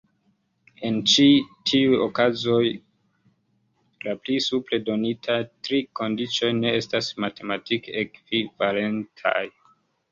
En 0.87 0.95
ĉi 1.11 1.25
tiuj 1.71 1.99
okazoj, 2.05 2.63
la 4.07 4.17
pli 4.23 4.39
supre 4.49 4.81
donitaj 4.89 5.39
tri 5.69 5.83
kondiĉoj 6.01 6.51
ne 6.65 6.75
estas 6.81 7.15
matematike 7.27 7.99
ekvivalentaj. 8.05 9.43